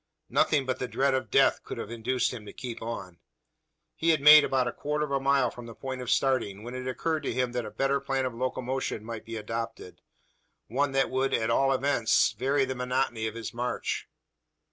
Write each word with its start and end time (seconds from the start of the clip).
Nothing 0.31 0.65
but 0.65 0.79
the 0.79 0.87
dread 0.87 1.13
of 1.13 1.29
death 1.29 1.63
could 1.63 1.77
have 1.77 1.91
induced 1.91 2.33
him 2.33 2.43
to 2.47 2.53
keep 2.53 2.81
on. 2.81 3.19
He 3.95 4.09
had 4.09 4.19
made 4.19 4.43
about 4.43 4.67
a 4.67 4.71
quarter 4.71 5.05
of 5.05 5.11
a 5.11 5.19
mile 5.19 5.51
from 5.51 5.67
the 5.67 5.75
point 5.75 6.01
of 6.01 6.09
starting, 6.09 6.63
when 6.63 6.73
it 6.73 6.87
occurred 6.87 7.21
to 7.21 7.31
him 7.35 7.51
that 7.51 7.67
a 7.67 7.69
better 7.69 7.99
plan 7.99 8.25
of 8.25 8.33
locomotion 8.33 9.05
might 9.05 9.25
be 9.25 9.35
adopted 9.35 10.01
one 10.65 10.93
that 10.93 11.11
would, 11.11 11.35
at 11.35 11.51
all 11.51 11.71
events, 11.71 12.31
vary 12.31 12.65
the 12.65 12.73
monotony 12.73 13.27
of 13.27 13.35
his 13.35 13.53
march. 13.53 14.07